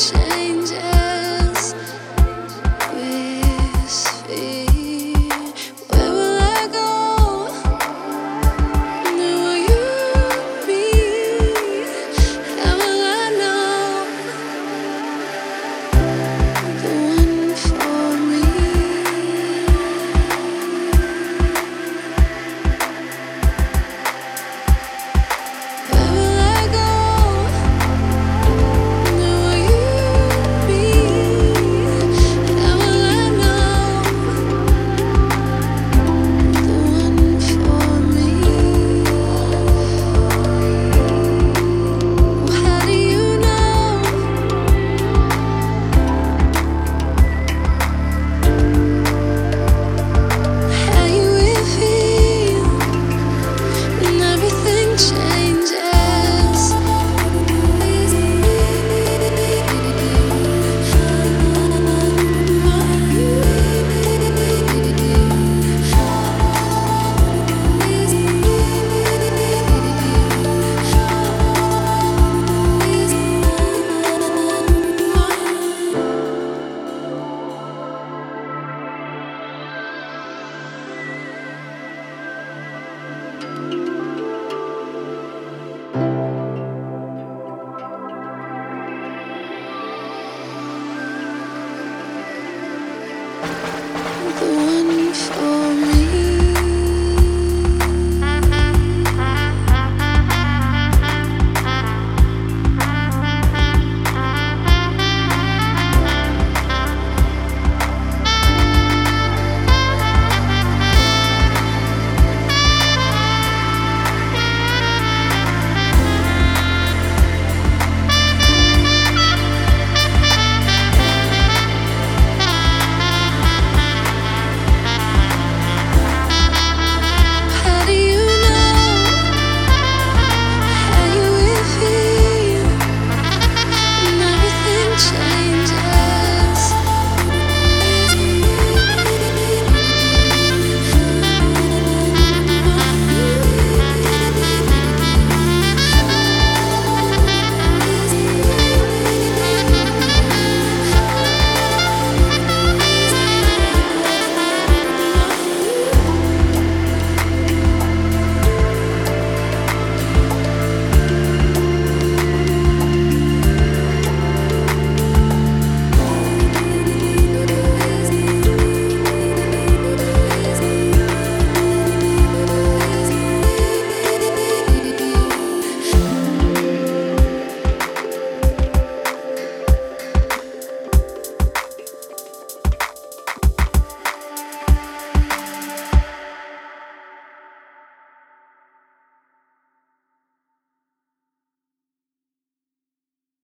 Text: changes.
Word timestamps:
changes. 0.00 1.09